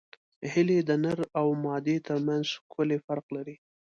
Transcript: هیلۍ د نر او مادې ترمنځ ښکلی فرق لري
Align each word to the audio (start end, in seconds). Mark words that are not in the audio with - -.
هیلۍ 0.51 0.79
د 0.89 0.91
نر 1.03 1.19
او 1.39 1.47
مادې 1.63 1.97
ترمنځ 2.07 2.43
ښکلی 2.55 2.97
فرق 3.05 3.25
لري 3.35 3.55